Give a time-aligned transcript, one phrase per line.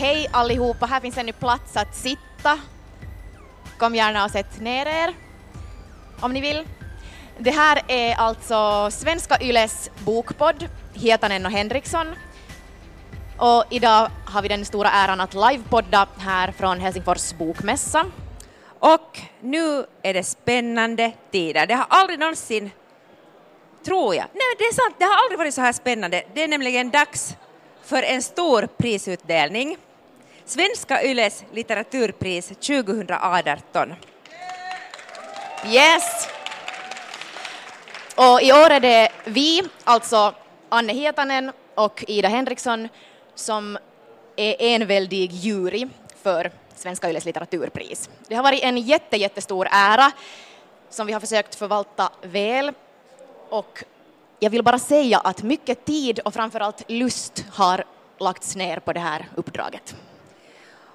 [0.00, 2.58] Hej allihopa, här finns ännu plats att sitta.
[3.78, 5.14] Kom gärna och sätt ner er
[6.20, 6.68] om ni vill.
[7.38, 12.06] Det här är alltså Svenska Yles bokpodd, Hietanen och Henriksson.
[13.38, 18.04] Och idag har vi den stora äran att livepodda här från Helsingfors bokmässa.
[18.78, 21.66] Och nu är det spännande tider.
[21.66, 22.70] Det har aldrig någonsin,
[23.84, 26.22] tror jag, nej det är sant, det har aldrig varit så här spännande.
[26.34, 27.36] Det är nämligen dags
[27.84, 29.76] för en stor prisutdelning.
[30.48, 33.94] Svenska Yles litteraturpris 2018.
[35.66, 36.28] Yes!
[38.16, 40.34] Och i år är det vi, alltså
[40.68, 42.88] Anne Hietanen och Ida Henriksson,
[43.34, 43.78] som
[44.36, 45.88] är enväldig jury
[46.22, 48.10] för Svenska Yles litteraturpris.
[48.28, 50.12] Det har varit en jätte, jättestor ära
[50.90, 52.72] som vi har försökt förvalta väl
[53.50, 53.84] och
[54.38, 57.84] jag vill bara säga att mycket tid och framförallt lust har
[58.18, 59.96] lagts ner på det här uppdraget.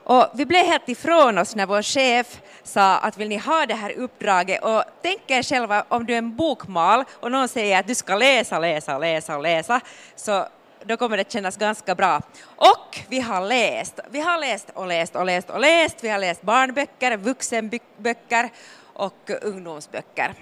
[0.04, 3.74] Och vi blev helt ifrån oss när vår chef sa att vill ni ha det
[3.74, 7.88] här uppdraget och tänk er själva om du är en bokmal och någon säger att
[7.88, 9.82] du ska läsa, läsa, läsa och läsa
[10.16, 10.46] så
[10.86, 12.22] då kommer det kännas ganska bra.
[12.56, 14.00] Och vi har läst.
[14.10, 16.04] Vi har läst och läst och läst och läst.
[16.04, 18.50] Vi har läst barnböcker, vuxenböcker
[18.94, 20.34] och ungdomsböcker.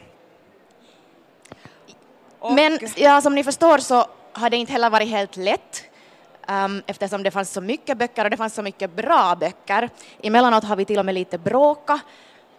[2.40, 2.54] Och...
[2.54, 5.84] Men ja, som ni förstår så har det inte heller varit helt lätt
[6.48, 9.90] um, eftersom det fanns så mycket böcker och det fanns så mycket bra böcker.
[10.24, 11.94] Emellanåt har vi till och med lite bråka,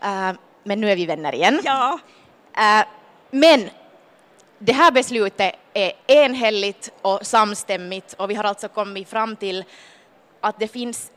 [0.05, 0.33] uh,
[0.64, 1.61] men nu är vi vänner igen.
[1.64, 1.98] Ja.
[2.58, 2.86] Uh,
[3.30, 3.70] men
[4.58, 9.64] det här beslutet är enhälligt och samstämmigt och vi har alltså kommit fram till
[10.41, 11.10] att det finns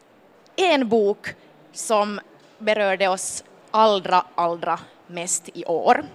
[0.55, 1.27] en bok
[1.73, 2.19] som
[2.57, 6.05] berörde oss allra, allra mest i år.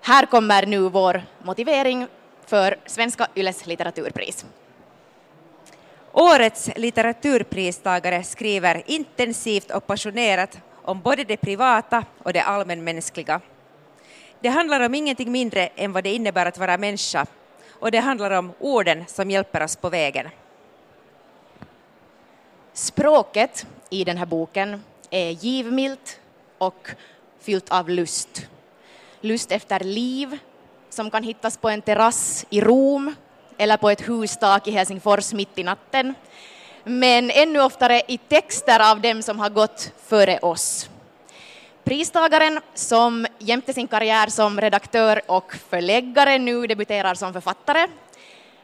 [0.00, 2.06] Här kommer nu vår motivering
[2.46, 4.46] för Svenska Yles litteraturpris.
[6.12, 13.40] Årets litteraturpristagare skriver intensivt och passionerat om både det privata och det allmänmänskliga.
[14.40, 17.26] Det handlar om ingenting mindre än vad det innebär att vara människa
[17.70, 20.28] och det handlar om orden som hjälper oss på vägen.
[22.72, 26.20] Språket i den här boken är givmilt
[26.58, 26.90] och
[27.40, 28.46] fyllt av lust.
[29.20, 30.38] Lust efter liv
[30.88, 33.14] som kan hittas på en terrass i Rom
[33.60, 36.14] eller på ett hustak i Helsingfors mitt i natten.
[36.84, 40.88] Men ännu oftare i texter av dem som har gått före oss.
[41.84, 47.86] Pristagaren, som jämte sin karriär som redaktör och förläggare nu debuterar som författare,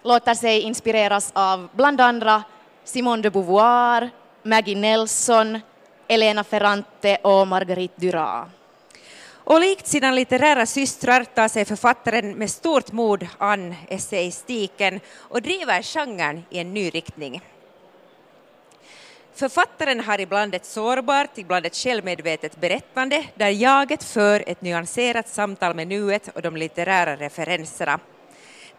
[0.02, 2.42] låter sig inspireras av bland andra
[2.84, 4.10] Simone de Beauvoir,
[4.42, 5.60] Maggie Nelson,
[6.08, 8.48] Elena Ferrante och Marguerite Duras.
[9.46, 15.82] Och likt sina litterära systrar tar sig författaren med stort mod an essayistiken och driver
[15.82, 17.40] genren i en ny riktning.
[19.34, 25.74] Författaren har ibland ett sårbart, ibland ett självmedvetet berättande där jaget för ett nyanserat samtal
[25.74, 28.00] med nuet och de litterära referenserna.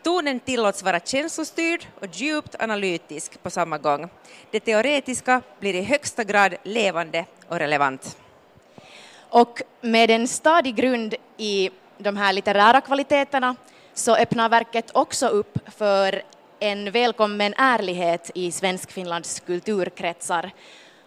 [0.04, 4.10] Tonen tillåts vara känslostyrd och djupt analytisk på samma gång.
[4.52, 8.18] Det teoretiska blir i högsta grad levande och relevant.
[9.38, 13.56] Och med en stadig grund i de här litterära kvaliteterna
[13.94, 16.22] så öppnar verket också upp för
[16.60, 20.52] en välkommen ärlighet i Svenskfinlands kulturkretsar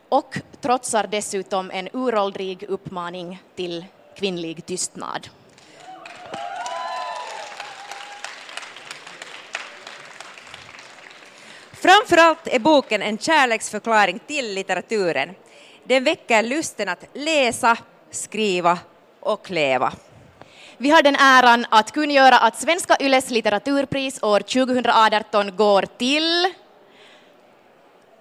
[0.08, 3.84] och trotsar dessutom en uråldrig uppmaning till
[4.16, 5.28] kvinnlig tystnad.
[11.72, 15.34] Framförallt är boken en kärleksförklaring till litteraturen.
[15.84, 17.76] Den väcker lusten att läsa,
[18.10, 18.78] skriva
[19.21, 19.93] och leva.
[20.76, 26.53] Vi har den äran att kungöra att Svenska Yles litteraturpris år 2018 går till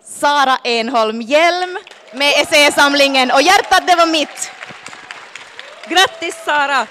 [0.03, 1.77] Sara Enholm Hjelm
[2.13, 4.51] med essäsamlingen Och hjärtat det var mitt.
[5.89, 6.87] Grattis Sara!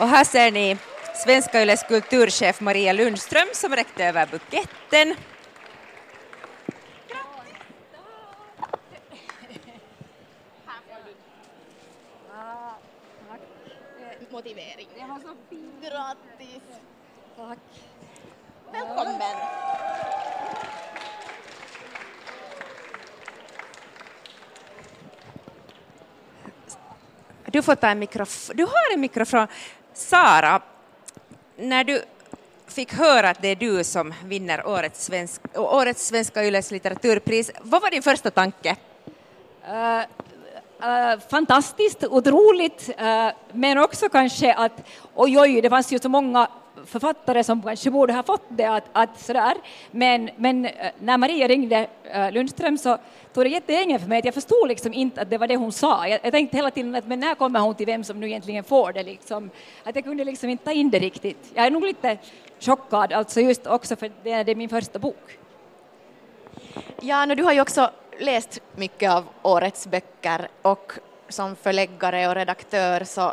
[0.00, 0.76] Och här ser ni
[1.24, 5.14] Svenska Yles kulturchef Maria Lundström som räckte över buketten.
[14.40, 14.88] Motivering.
[14.94, 15.74] Det var så fint.
[15.80, 16.62] Grattis!
[17.36, 17.58] Tack.
[18.72, 19.36] Välkommen!
[27.46, 28.56] Du får ta en mikrofon.
[28.56, 29.46] Du har en mikrofon.
[29.92, 30.62] Sara,
[31.56, 32.02] när du
[32.66, 37.82] fick höra att det är du som vinner årets, svensk, årets Svenska Yles litteraturpris, vad
[37.82, 38.76] var din första tanke?
[39.68, 40.02] Uh,
[40.82, 46.48] uh, fantastiskt, otroligt, uh, men också kanske att oj, oj, det fanns ju så många
[46.86, 49.54] författare som kanske borde ha fått det att, att sådär.
[49.90, 51.86] Men, men eh, när Maria ringde
[52.32, 52.98] Lundström så
[53.32, 55.72] tog det jättelänge för mig att jag förstod liksom inte att det var det hon
[55.72, 56.08] sa.
[56.08, 58.64] Jag, jag tänkte hela tiden att men när kommer hon till vem som nu egentligen
[58.64, 59.50] får det liksom.
[59.84, 61.52] Att jag kunde liksom inte ta in det riktigt.
[61.54, 62.18] Jag är nog lite
[62.60, 65.38] chockad, alltså just också för det är min första bok.
[67.00, 70.92] Ja, nu, du har ju också läst mycket av årets böcker och
[71.28, 73.32] som förläggare och redaktör så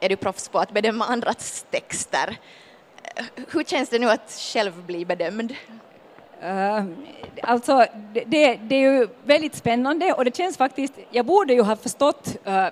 [0.00, 2.36] är du proffs på att bedöma andras texter.
[3.52, 5.54] Hur känns det nu att själv bli bedömd?
[6.44, 6.84] Uh,
[7.42, 7.86] alltså,
[8.26, 12.36] det, det, är ju väldigt spännande och det känns faktiskt, jag borde ju ha förstått
[12.46, 12.66] uh,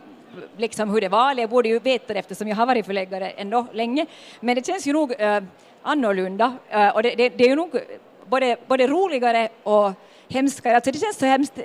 [0.56, 3.31] liksom hur det var, eller jag borde ju veta det eftersom jag har varit förläggare
[3.31, 4.06] ändå länge,
[4.40, 5.40] men det känns ju nog uh,
[5.82, 7.81] annorlunda uh, och det, det, det, är ju nog
[8.26, 9.92] både, både roligare och
[10.28, 11.61] hemskare, alltså det känns så hemskt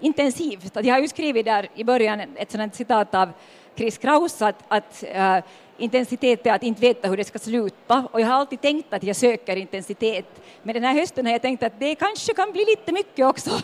[0.00, 0.76] intensivt.
[0.76, 3.28] Att jag har ju skrivit där i början ett sådant citat av
[3.76, 5.38] Chris Kraus att, att uh,
[5.78, 9.02] intensitet är att inte veta hur det ska sluta och jag har alltid tänkt att
[9.02, 12.64] jag söker intensitet men den här hösten har jag tänkt att det kanske kan bli
[12.64, 13.50] lite mycket också.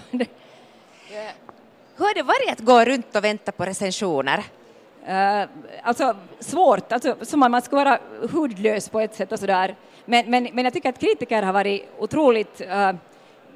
[1.96, 4.38] Hur har det varit att gå runt och vänta på recensioner?
[5.08, 5.48] Uh,
[5.82, 7.98] alltså svårt, alltså, som man ska vara
[8.32, 9.76] hudlös på ett sätt och sådär.
[10.04, 12.92] Men, men, men jag tycker att kritiker har varit otroligt uh,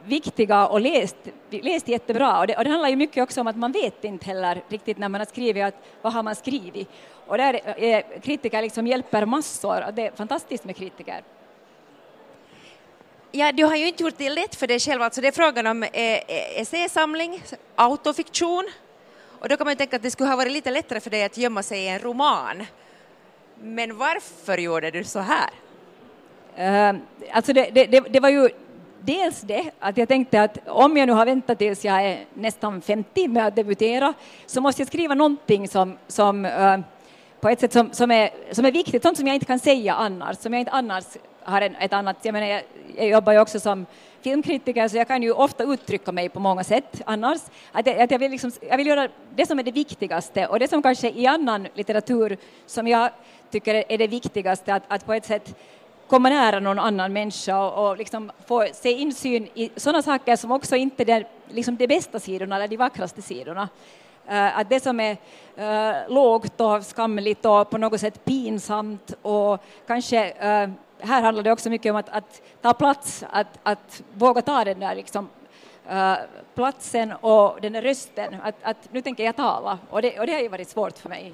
[0.07, 1.17] viktiga och läst,
[1.51, 2.39] läst jättebra.
[2.39, 4.99] Och det, och det handlar ju mycket också om att man vet inte heller riktigt
[4.99, 6.89] när man har skrivit att vad har man skrivit.
[7.27, 11.23] Och där är kritiker liksom hjälper massor och det är fantastiskt med kritiker.
[13.33, 15.03] Ja, du har ju inte gjort det lätt för dig själv.
[15.03, 17.43] Alltså det är frågan om eh, essäsamling,
[17.75, 18.69] autofiktion.
[19.41, 21.25] Och då kan man ju tänka att det skulle ha varit lite lättare för dig
[21.25, 22.67] att gömma sig i en roman.
[23.61, 25.51] Men varför gjorde du så här?
[26.59, 27.01] Uh,
[27.33, 28.49] alltså det, det, det, var ju
[29.05, 32.81] dels det att jag tänkte att om jag nu har väntat tills jag är nästan
[32.81, 34.15] 50 med att debutera
[34.47, 36.79] så måste jag skriva någonting som, som uh,
[37.41, 39.95] på ett sätt som, som, är, som är viktigt, sånt som jag inte kan säga
[39.95, 41.05] annars, som jag inte annars
[41.43, 42.63] har en, ett annat, jag menar jag,
[42.97, 43.87] jag jobbar ju också som
[44.21, 47.39] filmkritiker så jag kan ju ofta uttrycka mig på många sätt annars.
[47.73, 50.59] Att jag, att jag, vill liksom, jag vill göra det som är det viktigaste och
[50.59, 52.37] det som kanske i annan litteratur
[52.67, 53.11] som jag
[53.51, 55.57] tycker är det viktigaste, att, att på ett sätt
[56.09, 60.53] komma nära någon annan människa och, och liksom få se insyn i sådana saker som
[60.53, 63.69] också inte är liksom de bästa sidorna eller de vackraste sidorna.
[64.29, 65.17] Uh, att det som är
[65.59, 70.71] uh, lågt och skamligt och på något sätt pinsamt och kanske uh,
[71.01, 74.81] här handlar det också mycket om att, att ta plats, att, att våga ta den
[74.81, 75.29] där liksom,
[76.55, 80.33] platsen och den där rösten, att, att nu tänker jag tala och det, och det
[80.33, 81.33] har ju varit svårt för mig.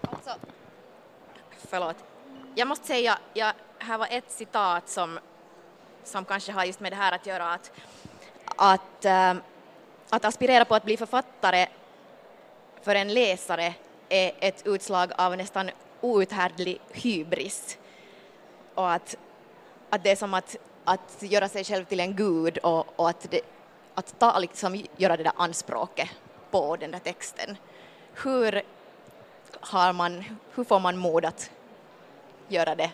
[0.00, 0.30] Alltså,
[1.68, 1.96] förlåt,
[2.54, 5.18] jag måste säga, jag, här var ett citat som,
[6.04, 7.72] som kanske har just med det här att göra att,
[8.56, 9.34] att, äh,
[10.10, 11.66] att aspirera på att bli författare
[12.82, 13.74] för en läsare
[14.08, 15.70] är ett utslag av nästan
[16.00, 17.78] outhärdlig hybris
[18.74, 19.16] och att,
[19.90, 23.30] att det är som att, att göra sig själv till en gud och, och att,
[23.30, 23.40] det,
[23.94, 26.08] att ta, liksom, göra det där anspråket
[26.50, 27.56] på den där texten.
[28.22, 28.62] Hur,
[29.60, 30.24] har man,
[30.54, 31.50] hur får man mod att
[32.48, 32.90] göra det?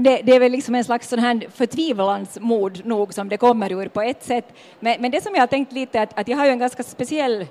[0.00, 3.88] Det, det, är väl liksom en slags sån här förtvivlansmod nog som det kommer ur
[3.88, 4.52] på ett sätt.
[4.80, 6.82] Men, men det som jag har tänkt lite att, att jag har ju en ganska
[6.82, 7.46] speciell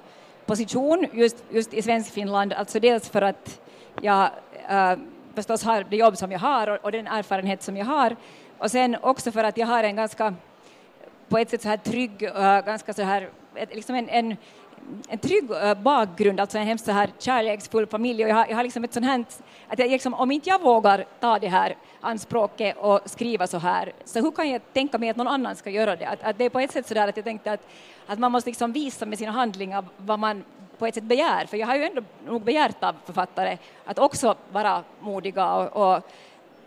[0.45, 3.61] position just, just i Svenskfinland, alltså dels för att
[4.01, 4.29] jag
[4.69, 4.93] äh,
[5.35, 8.15] förstås har det jobb som jag har och, och, den erfarenhet som jag har
[8.57, 10.35] och sen också för att jag har en ganska
[11.29, 13.29] på ett sätt så här trygg, äh, ganska så här,
[13.71, 14.37] liksom en, en
[15.07, 18.55] en trygg eh, bakgrund, alltså en hemskt så här kärleksfull familj och jag har, jag
[18.55, 19.25] har liksom ett sånt här,
[19.67, 23.93] att jag liksom, om inte jag vågar ta det här anspråket och skriva så här,
[24.05, 26.05] så hur kan jag tänka mig att någon annan ska göra det?
[26.05, 27.67] Att, att det är på ett sätt så där att jag tänkte att,
[28.07, 30.43] att man måste liksom visa med sina handlingar vad man
[30.77, 34.35] på ett sätt begär, för jag har ju ändå nog begärt av författare att också
[34.51, 36.03] vara modiga och, och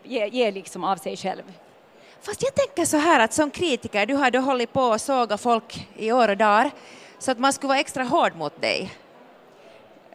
[0.02, 1.42] ge, ge liksom av sig själv.
[2.20, 5.38] Fast jag tänker så här att som kritiker, du har då hållit på och såga
[5.38, 6.70] folk i år och dagar,
[7.18, 8.92] så att man skulle vara extra hård mot dig?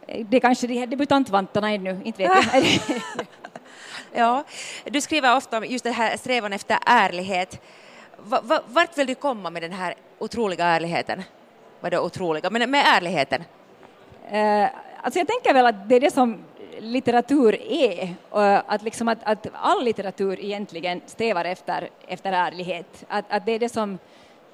[0.05, 2.63] Det är kanske de här debutantvantarna ännu, inte vet jag.
[4.13, 4.43] ja,
[4.85, 7.61] du skriver ofta om just den här strävan efter ärlighet.
[8.65, 11.23] Vart vill du komma med den här otroliga ärligheten?
[11.79, 13.43] Vadå otroliga, men med ärligheten?
[14.33, 14.69] Uh,
[15.01, 16.43] alltså jag tänker väl att det är det som
[16.79, 18.15] litteratur är,
[18.67, 23.05] att, liksom att, att all litteratur egentligen strävar efter, efter ärlighet.
[23.07, 23.99] Att, att det är det som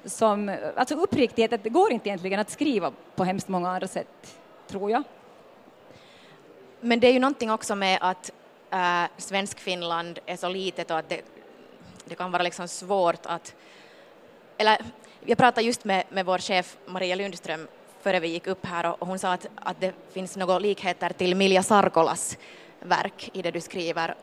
[0.08, 4.38] som, alltså uppriktighet, att det går inte egentligen att skriva på hemskt många andra sätt,
[4.66, 5.02] tror jag.
[6.80, 8.30] Men det är ju någonting också med att
[8.70, 11.20] äh, Svensk-Finland är så litet och att det,
[12.04, 13.54] det kan vara liksom svårt att...
[14.56, 14.78] Eller,
[15.24, 17.68] jag pratade just med, med vår chef Maria Lundström
[18.00, 21.10] före vi gick upp här och, och hon sa att, att det finns några likheter
[21.10, 22.38] till Milja Sarkolas
[22.80, 24.14] verk i det du skriver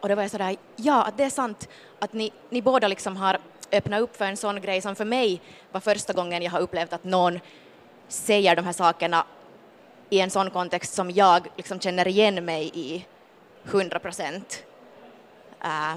[0.00, 1.68] och då var jag sådär, ja, det är sant
[1.98, 3.38] att ni, ni båda liksom har
[3.72, 5.40] öppnat upp för en sån grej som för mig
[5.72, 7.40] var första gången jag har upplevt att någon
[8.08, 9.26] säger de här sakerna
[10.10, 13.06] i en sån kontext som jag liksom känner igen mig i
[13.64, 14.64] hundra procent.
[15.64, 15.94] Uh,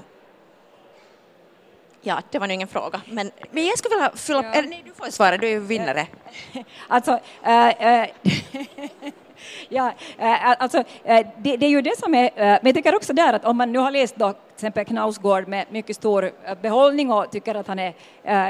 [2.00, 3.00] ja, det var nog ingen fråga.
[3.06, 4.52] Men, men jag skulle vilja fylla ja.
[4.52, 6.06] eller nej, du får svara, du är ju vinnare.
[6.88, 8.08] alltså, äh, äh,
[9.68, 12.94] ja, eh, alltså, eh, det, det, är ju det som är, eh, men jag tycker
[12.94, 16.30] också där att om man nu har läst då till exempel Knausgård med mycket stor
[16.62, 17.94] behållning och tycker att han är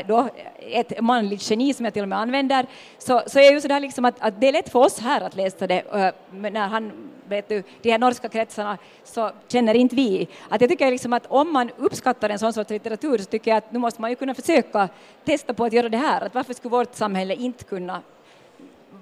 [0.04, 2.66] då ett manligt geni som jag till och med använder,
[2.98, 5.20] så, så är ju så där liksom att, att det är lätt för oss här
[5.20, 6.92] att läsa det, men när han
[7.28, 10.28] vet du, de här norska kretsarna så känner inte vi.
[10.48, 13.58] Att jag tycker liksom att om man uppskattar en sån sorts litteratur så tycker jag
[13.58, 14.88] att nu måste man ju kunna försöka
[15.24, 16.20] testa på att göra det här.
[16.20, 18.02] Att varför skulle vårt samhälle inte kunna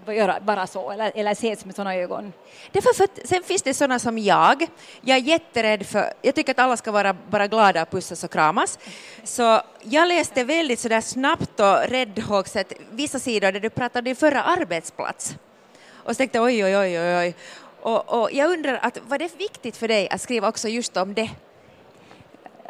[0.06, 2.32] göra bara så eller, eller ses med sådana ögon.
[2.73, 4.66] Därför för att sen finns det sådana som jag.
[5.00, 8.30] Jag är jätterädd för, jag tycker att alla ska vara bara glada och pussas och
[8.30, 8.78] kramas.
[9.25, 14.16] Så jag läste väldigt sådär snabbt och räddhågset vissa sidor där du pratade om din
[14.16, 15.35] förra arbetsplats.
[16.04, 17.35] Och så tänkte jag oj, oj, oj, oj, oj.
[17.80, 21.14] Och, och jag undrar, att, var det viktigt för dig att skriva också just om
[21.14, 21.30] det?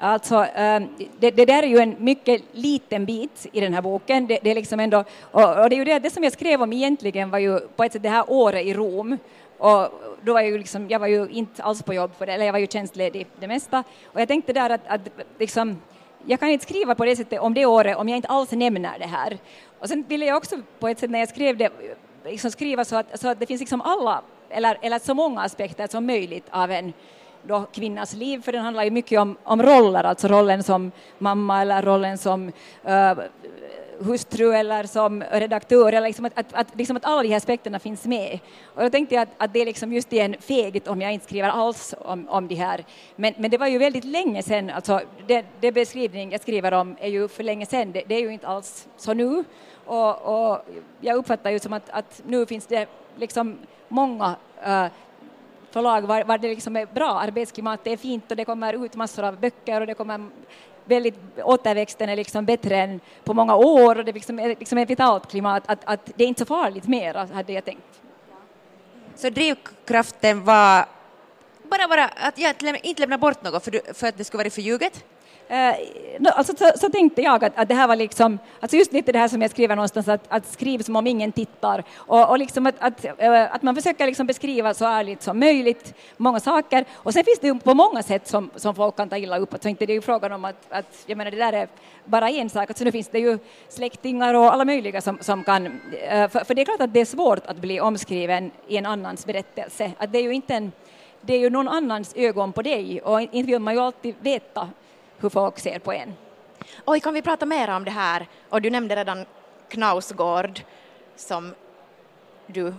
[0.04, 4.26] Alltså, ehm, det, det, där är ju en mycket liten bit i den här boken.
[4.26, 6.62] Det, det är liksom ändå, och, och, det är ju det, det som jag skrev
[6.62, 9.18] om egentligen var ju på ett sätt det här året i Rom.
[9.58, 9.88] Och
[10.22, 12.44] då var jag, ju liksom, jag var ju inte alls på jobb för det, eller
[12.44, 13.84] jag var ju tjänstledig det mesta.
[14.04, 15.00] Och jag tänkte där att, att
[15.38, 15.80] liksom,
[16.26, 18.98] jag kan inte skriva på det sättet om det året om jag inte alls nämner
[18.98, 19.38] det här.
[19.78, 21.72] Och sen ville jag också på ett sätt när jag skrev det
[22.24, 25.86] liksom skriva så att, så att det finns liksom alla, eller, eller så många aspekter
[25.86, 26.92] som möjligt av en
[27.42, 31.62] då kvinnans liv, för den handlar ju mycket om, om roller, alltså rollen som mamma
[31.62, 32.52] eller rollen som
[32.88, 33.14] uh,
[33.98, 37.78] hustru eller som redaktör, eller liksom att, att, att, liksom att alla de här aspekterna
[37.78, 38.38] finns med.
[38.74, 41.26] Och då tänkte jag att, att det är liksom just igen fegt om jag inte
[41.26, 42.84] skriver alls om, om det här.
[43.16, 46.96] Men, men det var ju väldigt länge sedan, alltså det, det beskrivning jag skriver om
[47.00, 49.44] är ju för länge sedan, det, det är ju inte alls så nu.
[49.86, 50.58] Och, och
[51.00, 53.58] jag uppfattar ju som att, att nu finns det liksom
[53.88, 54.86] många uh,
[55.72, 58.96] förlag var, var det liksom är bra arbetsklimat, det är fint och det kommer ut
[58.96, 60.28] massor av böcker och det kommer
[60.84, 61.14] väldigt,
[61.44, 65.30] återväxten är liksom bättre än på många år och det liksom är liksom ett vitalt
[65.30, 68.00] klimat, att, att det är inte så farligt mer, hade jag tänkt.
[69.16, 70.86] Så drivkraften var
[71.62, 75.04] bara, bara att jag inte lämna bort något för, för att det skulle vara förljuget?
[75.48, 75.74] Eh,
[76.24, 79.18] alltså, så, så, tänkte jag att, att det här var liksom, alltså just lite det
[79.18, 81.84] här som jag skriver någonstans, att, att skriv som om ingen tittar.
[81.96, 85.94] Och, och liksom att, att, eh, att man försöker liksom beskriva så ärligt som möjligt
[86.16, 86.84] många saker.
[86.92, 89.52] Och sen finns det ju på många sätt som, som folk kan ta illa upp,
[89.52, 91.68] alltså inte det är ju frågan om att, att jag menar det där är
[92.04, 95.66] bara en sak, alltså nu finns det ju släktingar och alla möjliga som, som kan,
[95.66, 98.86] eh, för, för det är klart att det är svårt att bli omskriven i en
[98.86, 100.72] annans berättelse, att det är ju inte en
[101.24, 103.00] det är ju någon annans ögon på dig.
[103.00, 104.68] Och inte vill man ju alltid veta
[105.22, 106.14] hur folk ser på en.
[106.84, 108.28] Oj, kan vi prata mer om det här?
[108.48, 109.26] Och du nämnde redan
[109.68, 110.60] Knausgård
[111.16, 111.54] som
[112.46, 112.74] du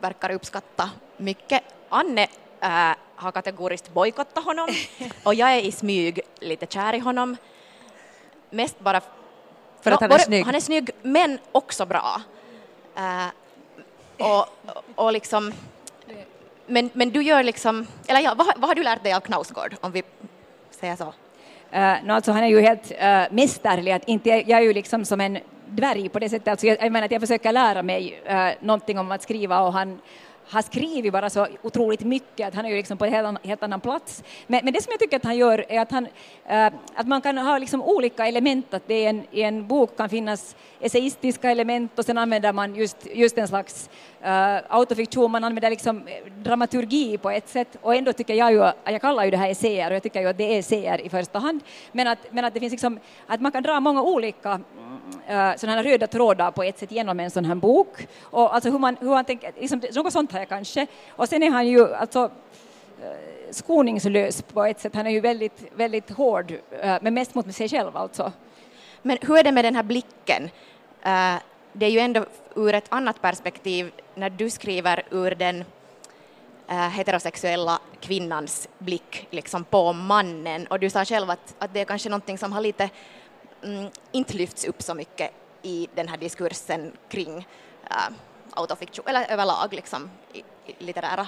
[0.00, 1.62] verkar uppskatta mycket.
[1.88, 2.22] Anne
[2.60, 4.68] äh, har kategoriskt bojkottat honom
[5.24, 7.36] och jag är i smyg lite kär i honom.
[8.50, 9.00] Mest bara
[9.80, 10.44] för att no, han är snygg?
[10.44, 12.22] Han är snygg, men också bra.
[12.96, 13.26] Äh,
[14.26, 14.46] och,
[14.94, 15.52] och liksom,
[16.66, 19.76] men, men du gör liksom, eller ja, vad, vad har du lärt dig av Knausgård,
[19.80, 20.02] om vi
[20.70, 21.14] säger så?
[21.74, 25.04] Uh, no, alltså han är ju helt uh, mästerlig, att inte, jag är ju liksom
[25.04, 28.22] som en dvärg på det sättet, alltså jag, jag menar att jag försöker lära mig
[28.30, 30.00] uh, någonting om att skriva och han,
[30.50, 33.42] har skrivit bara så otroligt mycket, att han är ju liksom på en helt annan,
[33.42, 34.24] helt annan plats.
[34.46, 36.06] Men, men, det som jag tycker att han gör är att, han,
[36.46, 40.08] äh, att man kan ha liksom olika element, att det en, i en bok kan
[40.08, 43.90] finnas essayistiska element och sen använder man just, just en slags
[44.22, 47.76] äh, autofiktion, man använder liksom eh, dramaturgi på ett sätt.
[47.82, 50.28] Och ändå tycker jag ju, jag kallar ju det här essäer och jag tycker ju
[50.28, 51.60] att det är essäer i första hand,
[51.92, 54.60] men att, men att det finns liksom, att man kan dra många olika
[55.26, 58.08] Eh, sådana röda trådar på ett sätt genom en sån här bok.
[58.22, 60.86] Och alltså hur man, hur man tänker, liksom, något sånt här kanske.
[61.10, 62.30] Och sen är han ju alltså
[63.02, 64.94] eh, skoningslös på ett sätt.
[64.94, 68.32] Han är ju väldigt, väldigt hård, eh, men mest mot sig själv alltså.
[69.02, 70.50] Men hur är det med den här blicken?
[71.72, 75.64] Det är ju ändå ur ett annat perspektiv när du skriver ur den
[76.68, 82.08] heterosexuella kvinnans blick liksom på mannen och du sa själv att, att det är kanske
[82.08, 82.90] någonting som har lite
[83.62, 85.30] Mm, inte lyfts upp så mycket
[85.62, 87.46] i den här diskursen kring
[87.90, 88.14] äh,
[88.50, 91.26] autofiktion, eller överlag liksom i, i litterära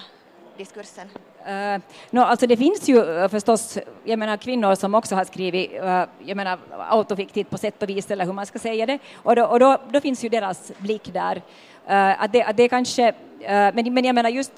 [0.57, 1.09] diskursen?
[1.49, 5.73] Uh, no, alltså det finns ju äh, förstås jag menar, kvinnor som också har skrivit
[5.73, 6.59] uh, jag menar,
[6.89, 9.79] autofiktivt på sätt och vis, eller hur man ska säga det, och då, och då,
[9.91, 11.37] då finns ju deras blick där.
[11.37, 13.15] Uh, att, det, att det kanske,
[13.47, 14.53] men, men jag menar just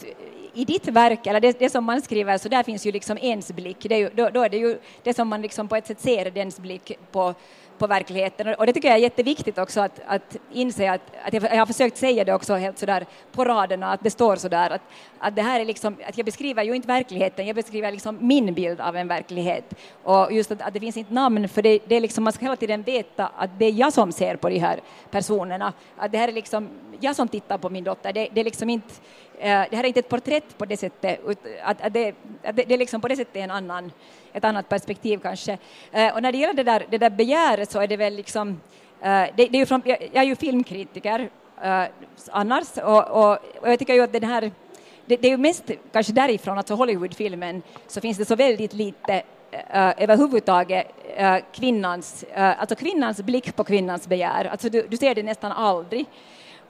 [0.54, 3.52] i ditt verk, eller det, det, som man skriver, så där finns ju liksom ens
[3.52, 3.76] blick.
[3.80, 6.00] Det är ju, då, då, är det ju det som man liksom på ett sätt
[6.00, 7.34] ser dens blick på,
[7.78, 8.54] på verkligheten.
[8.54, 11.66] Och det tycker jag är jätteviktigt också att, att inse att, att jag, jag har
[11.66, 14.80] försökt säga det också helt sådär på raderna, att det står sådär att,
[15.18, 18.54] att det här är liksom, att jag beskriver ju inte verkligheten, jag beskriver liksom min
[18.54, 19.74] bild av en verklighet.
[20.02, 22.44] Och just att, att det finns inte namn, för det, det är liksom, man ska
[22.44, 25.72] hela tiden veta att det är jag som ser på de här personerna.
[25.96, 26.68] Att det här är liksom
[27.00, 28.94] jag som tittar på min dotter, det, det är liksom inte
[29.38, 31.20] Eh, det här är inte ett porträtt på det sättet,
[31.62, 33.92] att, det, att det, det är liksom på det sättet en annan,
[34.32, 35.58] ett annat perspektiv kanske.
[35.92, 38.60] Eh, och när det gäller det där, det där begäret så är det väl liksom,
[39.00, 41.28] eh, det, det är ju från, jag, jag, är ju filmkritiker
[42.30, 44.52] annars och, och, och, jag tycker ju att den här,
[45.06, 49.22] det, det är ju mest kanske därifrån, alltså Hollywoodfilmen, så finns det så väldigt lite
[49.54, 50.86] Uh, överhuvudtaget
[51.20, 54.44] uh, kvinnans, uh, alltså kvinnans blick på kvinnans begär.
[54.44, 56.06] Alltså du, du ser det nästan aldrig.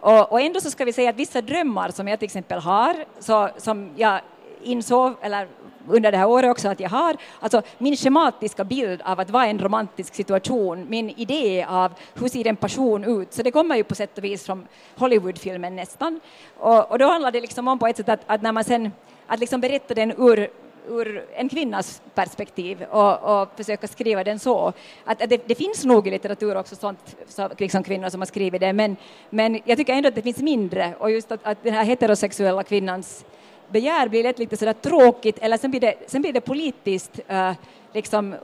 [0.04, 3.04] Och, och, ändå så ska vi säga att vissa drömmar som jag till exempel har,
[3.18, 4.20] så, som jag
[4.62, 5.49] insåg, eller
[5.88, 9.46] under det här året också att jag har, alltså min schematiska bild av att vara
[9.46, 13.84] en romantisk situation, min idé av hur ser en passion ut, så det kommer ju
[13.84, 16.20] på sätt och vis från Hollywoodfilmen nästan.
[16.56, 18.92] Och, och då handlar det liksom om på ett sätt att, att när man sen,
[19.26, 20.50] att liksom berätta den ur
[20.88, 24.72] ur en kvinnas perspektiv och, och försöka skriva den så.
[25.04, 28.26] Att, att det, det, finns nog i litteratur också sånt, så, liksom kvinnor som har
[28.26, 28.96] skrivit det, men,
[29.30, 32.62] men jag tycker ändå att det finns mindre och just att, att den här heterosexuella
[32.62, 33.24] kvinnans
[33.68, 37.52] begär blir lätt lite sådär tråkigt eller sen blir det, sen blir det politiskt uh,
[37.92, 38.34] liksom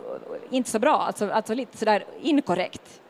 [0.50, 3.00] inte så bra, alltså, alltså lite sådär inkorrekt.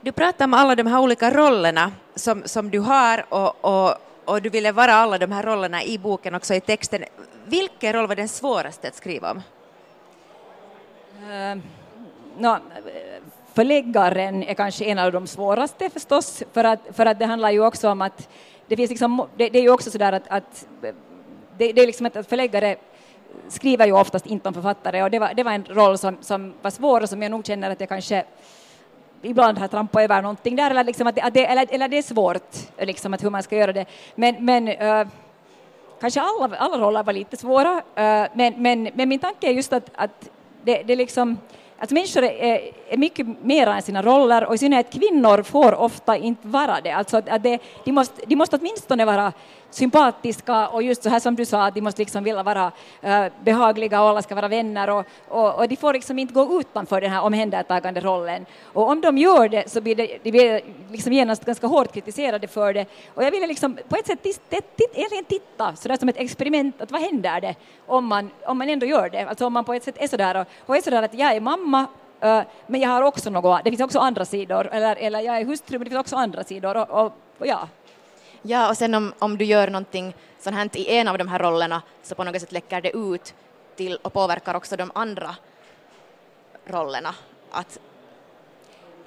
[0.00, 4.42] Du pratar om alla de här olika rollerna som, som du har och, och, och
[4.42, 7.04] du ville vara alla de här rollerna i boken också i texten.
[7.44, 9.42] Vilken roll var den svåraste att skriva om?
[11.30, 11.64] Ehm, uh,
[12.38, 12.56] no,
[13.54, 17.64] förläggaren är kanske en av de svåraste förstås, för att, för att det handlar ju
[17.66, 18.28] också om att
[18.66, 20.66] det, finns liksom, det, det är ju också så där att, att
[21.58, 22.76] det, det, är liksom att förläggare
[23.48, 26.54] skriver ju oftast inte om författare och det var, det var en roll som, som
[26.62, 28.24] var svår och som jag nog känner att jag kanske
[29.22, 32.02] ibland har trampat över någonting där eller, liksom att, att det, eller, eller det är
[32.02, 33.86] svårt liksom att hur man ska göra det.
[34.14, 35.08] Men, men uh,
[36.00, 39.72] kanske alla, alla roller var lite svåra, uh, men, men, men min tanke är just
[39.72, 40.30] att, att
[40.62, 41.38] det, det liksom
[41.82, 46.16] att människor är, är mycket mer än sina roller och i synnerhet kvinnor får ofta
[46.16, 46.90] inte vara det.
[46.90, 49.32] Alltså att det, de, måste, de måste åtminstone vara
[49.74, 53.26] sympatiska och just så här som du sa, att de måste liksom vilja vara eh,
[53.44, 57.00] behagliga och alla ska vara vänner och, och, och, de får liksom inte gå utanför
[57.00, 58.46] den här omhändertagande rollen.
[58.72, 62.48] Och om de gör det så blir de, de blir liksom genast ganska hårt kritiserade
[62.48, 62.86] för det.
[63.14, 64.26] Och jag ville liksom på ett sätt
[64.94, 67.54] egentligen titta sådär som ett experiment, att vad händer det
[67.86, 69.28] om man, om man ändå gör det?
[69.28, 71.40] Alltså om man på ett sätt är sådär och, och är sådär att jag är
[71.40, 71.88] mamma mamma
[72.20, 75.44] eh, men jag har också något, det finns också andra sidor, eller, eller jag är
[75.44, 77.68] hustru men det finns också andra sidor och, och, och ja,
[78.44, 81.38] Ja, och sen om, om du gör någonting sånt här i en av de här
[81.38, 83.34] rollerna så på något sätt läcker det ut
[83.76, 85.36] till och påverkar också de andra
[86.64, 87.14] rollerna.
[87.50, 87.78] Att,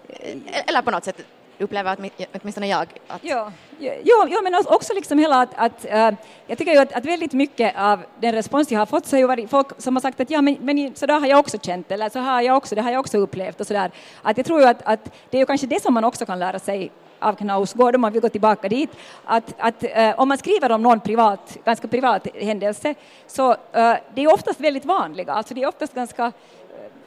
[0.07, 1.25] eh, eller på något sätt
[1.59, 1.99] upplever att,
[2.41, 3.23] åtminstone jag att...
[3.23, 6.11] Ja, ja, ja men också liksom hela att, att äh,
[6.47, 9.19] jag tycker ju att, att, väldigt mycket av den respons jag har fått så har
[9.19, 11.57] ju varit folk som har sagt att ja men, men så där har jag också
[11.57, 13.91] känt eller så har jag också, det har jag också upplevt och så där.
[14.21, 16.39] Att jag tror ju att, att det är ju kanske det som man också kan
[16.39, 18.89] lära sig av Knausgård, om man vill gå tillbaka dit,
[19.25, 22.95] att, att äh, om man skriver om någon privat, ganska privat händelse,
[23.27, 26.31] så äh, det är oftast väldigt vanliga, alltså det är oftast ganska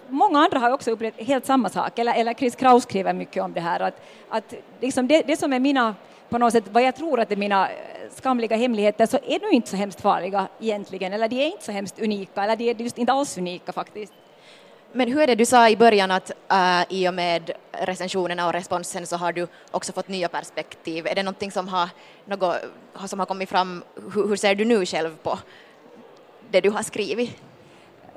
[0.09, 3.53] Många andra har också upplevt helt samma sak, eller, eller Chris Kraus skriver mycket om
[3.53, 5.95] det här, att, att liksom det, det som är mina,
[6.29, 7.77] på något sätt, vad jag tror att är mina eh,
[8.11, 11.73] skamliga hemligheter, så är de inte så hemskt farliga egentligen, eller de är inte så
[11.73, 14.13] hemskt unika, eller de är just inte alls unika faktiskt.
[14.93, 18.53] Men hur är det du sa i början att uh, i och med recensionerna och
[18.53, 21.07] responsen så har du också fått nya perspektiv.
[21.07, 21.89] Är det någonting som har,
[22.25, 22.57] något,
[23.07, 23.83] som har kommit fram?
[24.15, 25.39] Hur, hur ser du nu själv på
[26.51, 27.37] det du har skrivit?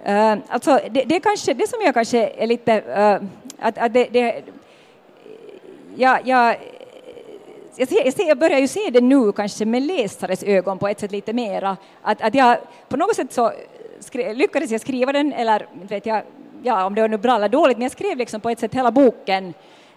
[0.08, 2.82] Uh, alltså det, det, kanske, det som jag kanske är lite...
[2.82, 3.28] Uh,
[3.60, 4.44] att, att det, det,
[5.96, 6.56] ja, ja,
[7.76, 10.88] jag, ser, jag, ser, jag börjar ju se det nu kanske med läsares ögon på
[10.88, 11.78] ett sätt lite mera.
[12.02, 12.58] Att, att jag
[12.90, 13.52] på något sätt så
[14.00, 16.24] skri, lyckades jag skriva den, eller vet jag,
[16.64, 18.76] ja, om det var nu bra eller dåligt, men jag skrev liksom på ett sätt
[18.76, 19.54] hela boken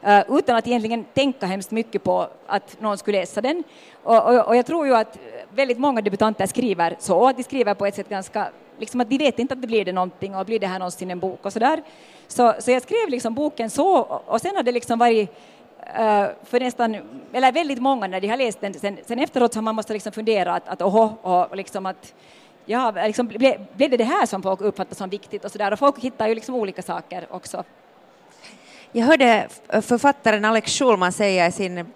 [0.06, 3.64] uh, utan att egentligen tänka hemskt mycket på att någon skulle läsa den.
[4.02, 5.18] Och, och, och, jag tror ju att
[5.54, 9.18] väldigt många debutanter skriver så, att de skriver på ett sätt ganska, liksom att de
[9.18, 11.52] vet inte att det blir det någonting och blir det här någonsin en bok och
[11.52, 11.82] så där.
[12.28, 15.30] Så, så jag skrev liksom boken så och, sen har det liksom varit
[15.80, 16.96] eh, för nästan,
[17.32, 19.92] eller väldigt många när de har läst den, sen, sen efteråt så har man måste
[19.92, 22.14] liksom fundera att, att oho, och liksom att
[22.64, 25.72] ja, liksom, blev, blev det det här som folk uppfattar som viktigt och så där
[25.72, 27.64] och folk hittar ju liksom olika saker också.
[28.92, 29.48] Jag hörde
[29.82, 31.86] författaren Alex Schulman säga i sin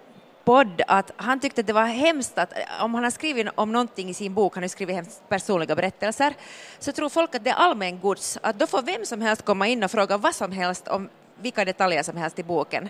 [0.43, 4.09] podd att han tyckte att det var hemskt att om han har skrivit om någonting
[4.09, 6.33] i sin bok, han har skrivit hemskt personliga berättelser,
[6.79, 9.83] så tror folk att det är allmängods, att då får vem som helst komma in
[9.83, 11.09] och fråga vad som helst om
[11.41, 12.89] vilka detaljer som helst i boken.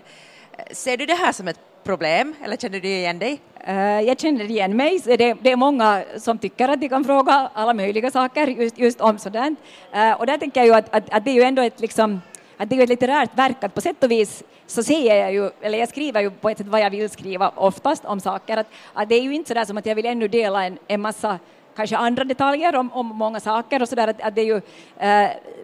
[0.72, 3.40] Ser du det här som ett problem, eller känner du igen dig?
[3.64, 5.00] Eh, jag känner igen mig.
[5.04, 9.00] Det, det, är många som tycker att de kan fråga alla möjliga saker just, just
[9.00, 9.58] om sådant.
[9.92, 12.20] Eh, och där tänker jag ju att, att, att, det är ju ändå ett, liksom,
[12.60, 15.50] att det är ett litterärt verk, att på sätt och vis så säger jag ju,
[15.60, 18.66] eller jag skriver ju på ett sätt vad jag vill skriva oftast om saker, att,
[18.92, 21.00] att det är ju inte så där som att jag vill ännu dela en, en
[21.00, 21.38] massa
[21.76, 24.62] kanske andra detaljer om, om många saker och sådär, att, att det är ju, uh,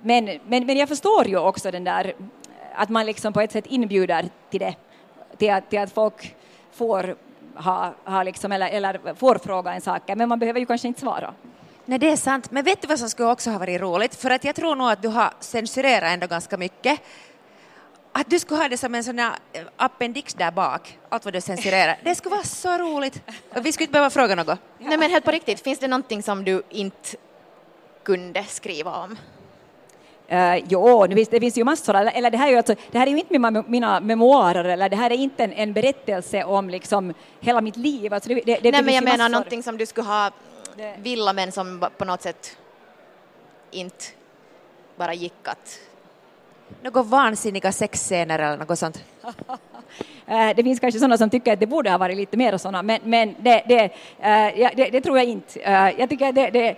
[0.02, 2.14] men, men, men jag förstår ju också den där
[2.74, 4.74] att man liksom på ett sätt inbjuder till det,
[5.36, 6.36] till att, till att folk
[6.72, 7.16] får
[7.54, 11.00] ha, ha liksom, eller, eller får fråga en sak, men man behöver ju kanske inte
[11.00, 11.34] svara.
[11.88, 12.50] Nej, det är sant.
[12.50, 14.14] Men vet du vad som skulle också ha varit roligt?
[14.14, 17.00] För att jag tror nog att du har censurerat ändå ganska mycket.
[18.12, 21.34] Att du skulle ha det som en sån här eh, appendix där bak, allt vad
[21.34, 21.98] du censurerar.
[22.04, 23.22] Det skulle vara så roligt.
[23.54, 24.58] Vi skulle inte behöva fråga något.
[24.78, 27.16] Nej men helt på riktigt, finns det någonting som du inte
[28.02, 29.16] kunde skriva om?
[30.32, 32.74] Uh, jo, det finns, det finns ju massor, eller, eller det, här är ju alltså,
[32.90, 35.72] det här är ju inte mina, mina memoarer, eller det här är inte en, en
[35.72, 38.14] berättelse om liksom hela mitt liv.
[38.14, 40.30] Alltså det, det, Nej, men jag menar någonting som du skulle ha
[40.96, 42.56] vilja men som på något sätt
[43.70, 44.04] inte
[44.96, 45.80] bara gick att...
[46.82, 49.04] Några vansinniga sexscener eller något sånt?
[50.28, 52.82] Eh, det finns kanske sådana som tycker att det borde ha varit lite mer sådana,
[52.82, 55.58] men, men det, det, uh, det, det, tror jag inte.
[55.58, 56.76] Uh, jag tycker det, det,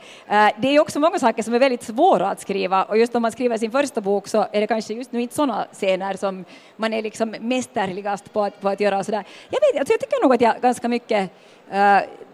[0.57, 3.33] det är också många saker som är väldigt svåra att skriva och just om man
[3.33, 6.45] skriver sin första bok så är det kanske just nu inte sådana scener som
[6.77, 8.99] man är liksom mästerligast på att, på att göra.
[8.99, 9.25] Och sådär.
[9.51, 11.31] Jag, vet, alltså jag tycker nog att jag ganska mycket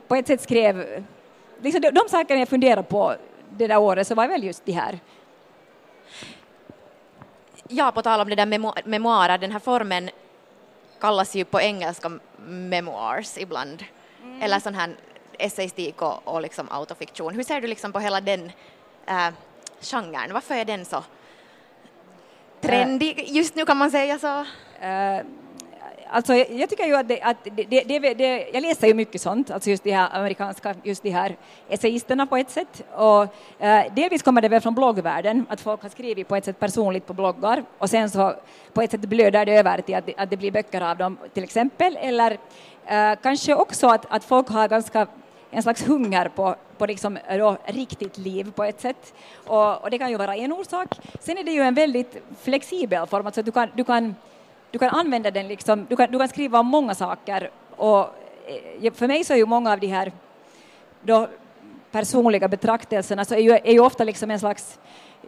[0.09, 1.05] på ett sätt skrev,
[1.63, 3.17] liksom de, de sakerna jag funderade på
[3.51, 4.99] det där året så var väl just de här.
[7.69, 10.11] Ja, på tal om det där memo memoarer, den här formen
[11.01, 13.85] kallas ju på engelska memoirs ibland,
[14.23, 14.43] mm.
[14.43, 14.97] eller sån här
[15.39, 17.35] essayistik och, och liksom autofiktion.
[17.35, 18.53] Hur ser du liksom på hela den
[19.07, 19.29] äh,
[19.81, 20.33] genren?
[20.33, 21.05] Varför är den så
[22.61, 24.41] trendig just nu kan man säga så?
[24.41, 25.27] Uh,
[26.15, 29.51] Alltså, jag tycker ju att, det, att det, det, det, jag läser ju mycket sånt,
[29.51, 31.37] alltså just de här amerikanska, just de här
[31.69, 32.85] essayisterna på ett sätt.
[32.93, 33.23] Och
[33.59, 37.07] eh, delvis kommer det väl från bloggvärlden, att folk har skrivit på ett sätt personligt
[37.07, 38.35] på bloggar och sen så
[38.73, 41.45] på ett sätt blöder det över till att, att det blir böcker av dem till
[41.45, 41.99] exempel.
[42.01, 42.39] Eller
[42.87, 45.07] eh, kanske också att, att folk har ganska
[45.51, 49.15] en slags hunger på, på liksom, då, riktigt liv på ett sätt.
[49.47, 50.89] Och, och, det kan ju vara en orsak.
[51.21, 54.15] Sen är det ju en väldigt flexibel form, alltså du kan, du kan
[54.75, 58.01] du kan använda den liksom, du kan, du kan skriva om många saker och
[58.83, 60.13] eh, för mig så är ju många av de här
[61.03, 61.29] då
[61.91, 64.79] personliga betraktelserna så är ju, är ju ofta liksom en slags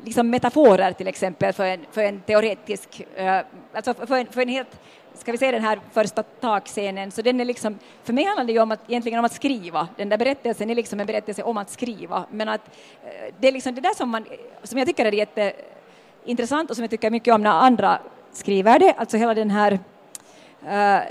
[0.05, 3.41] liksom metaforer till exempel för en, för en teoretisk, eh,
[3.75, 4.81] alltså för en, för en helt,
[5.15, 8.53] ska vi se den här första takscenen, så den är liksom, för mig handlar det
[8.53, 11.57] ju om att, egentligen om att skriva, den där berättelsen är liksom en berättelse om
[11.57, 12.71] att skriva, men att
[13.05, 14.25] eh, det är liksom det där som man,
[14.63, 17.99] som jag tycker är jätteintressant och som jag tycker mycket om när andra
[18.37, 21.07] skriver det, alltså hela den här uh,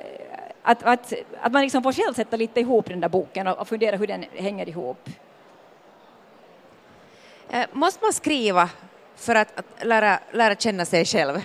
[0.62, 3.68] att, att, att man liksom får själv sätta lite ihop den där boken och, och
[3.68, 5.10] fundera hur den hänger ihop.
[7.54, 8.70] Uh, måste man skriva
[9.16, 11.42] för att, att lära, lära känna sig själv?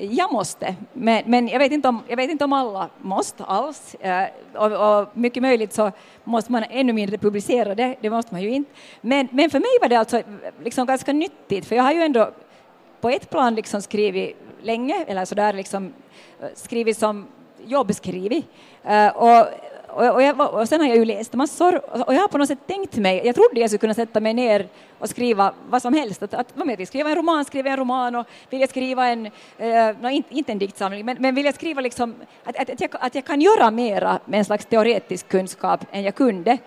[0.00, 3.96] jag måste, men, men jag, vet inte om, jag vet inte om alla måste alls.
[4.04, 5.92] Uh, och, och, mycket möjligt så
[6.24, 8.70] måste man ännu mindre publicera det, det måste man ju inte.
[9.00, 10.22] Men, men för mig var det alltså
[10.64, 12.32] liksom ganska nyttigt, för jag har ju ändå
[13.00, 15.92] på ett plan liksom skrivit länge, eller så där liksom
[16.40, 17.26] eh, skrivit som
[17.66, 18.46] jobbskrivit.
[18.90, 19.46] Uh, och,
[19.88, 22.48] och, och, jag, och, sen har jag ju läst massor och jag har på något
[22.48, 25.94] sätt tänkt mig, jag trodde jag skulle kunna sätta mig ner och skriva vad som
[25.94, 29.06] helst, att, att vad vill skriva en roman, skriva en roman och vill jag skriva
[29.06, 29.26] en,
[29.58, 32.80] eh, no, inte, inte en diktsamling, men, men vill jag skriva liksom att, att, att,
[32.80, 36.58] jag, att jag kan göra mera med en slags teoretisk kunskap än jag kunde.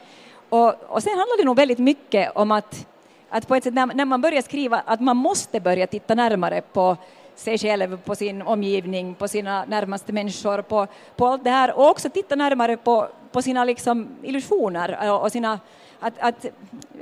[0.50, 2.88] Och, och sen handlar det nog väldigt mycket om att
[3.32, 6.62] att på ett sätt när, när man börjar skriva att man måste börja titta närmare
[6.62, 6.98] på
[7.36, 11.90] sig själv, på sin omgivning, på sina närmaste människor, på, på allt det här och
[11.90, 15.60] också titta närmare på, på sina liksom illusioner och sina
[16.02, 16.46] att, att,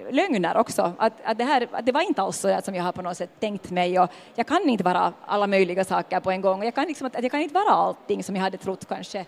[0.10, 0.94] lögner också.
[0.98, 3.18] Att, att, det här, att det var inte alls så som jag har på något
[3.18, 6.65] sätt tänkt mig och jag kan inte vara alla möjliga saker på en gång och
[6.65, 9.26] jag kan, liksom, att, jag kan inte vara allting som jag hade trott kanske uh,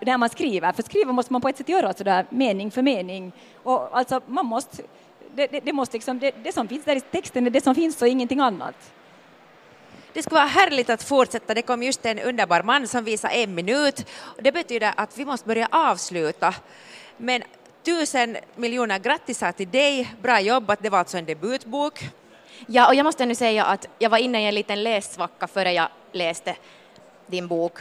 [0.00, 0.72] när man skriver.
[0.72, 4.46] För skriva måste man på ett sätt göra sådär mening för mening och alltså man
[4.46, 4.82] måste
[5.38, 7.74] det, det, det måste liksom, det, det, som finns där i texten är det som
[7.74, 8.74] finns och ingenting annat.
[10.12, 11.54] Det skulle vara härligt att fortsätta.
[11.54, 14.06] Det kom just en underbar man som visade en minut.
[14.38, 16.54] Det betyder att vi måste börja avsluta.
[17.16, 17.42] Men
[17.82, 20.14] tusen miljoner grattisar till dig.
[20.22, 20.82] Bra jobbat.
[20.82, 22.08] Det var alltså en debutbok.
[22.66, 25.72] Ja, och jag måste nu säga att jag var inne i en liten lässvacka före
[25.72, 26.56] jag läste
[27.26, 27.78] din bok.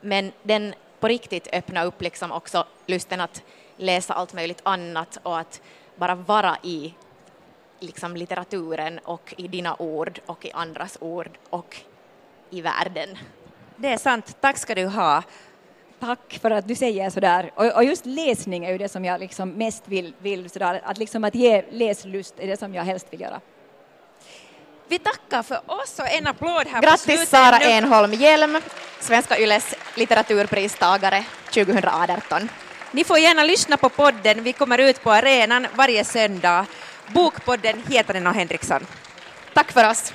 [0.00, 3.42] men den på riktigt öppnar upp liksom också lusten att
[3.76, 5.60] läsa allt möjligt annat och att
[5.98, 6.94] bara vara i
[7.80, 11.76] liksom litteraturen och i dina ord och i andras ord och
[12.50, 13.18] i världen.
[13.76, 14.36] Det är sant.
[14.40, 15.22] Tack ska du ha.
[16.00, 17.50] Tack för att du säger sådär.
[17.54, 20.98] Och, och just läsning är ju det som jag liksom mest vill, vill sådär, att,
[20.98, 23.40] liksom att ge läslust är det som jag helst vill göra.
[24.88, 27.28] Vi tackar för oss och en applåd här på Grattis slutet.
[27.28, 28.60] Sara Enholm Hjelm,
[29.00, 32.48] Svenska Yles litteraturpristagare 2018.
[32.90, 34.42] Ni får gärna lyssna på podden.
[34.42, 36.66] Vi kommer ut på arenan varje söndag.
[37.06, 38.86] Bokpodden heter den och Henriksson.
[39.54, 40.12] Tack för oss.